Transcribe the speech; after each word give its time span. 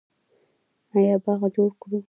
آیا 0.95 1.15
باغ 1.23 1.41
جوړ 1.55 1.69
کړو؟ 1.81 1.97